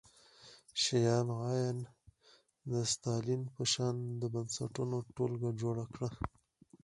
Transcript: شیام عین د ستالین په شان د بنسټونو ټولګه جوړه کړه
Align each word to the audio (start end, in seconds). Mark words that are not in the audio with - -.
شیام 0.81 1.27
عین 1.39 1.77
د 2.71 2.73
ستالین 2.93 3.41
په 3.55 3.63
شان 3.71 3.95
د 4.21 4.23
بنسټونو 4.33 4.97
ټولګه 5.15 5.49
جوړه 5.61 5.85
کړه 5.93 6.09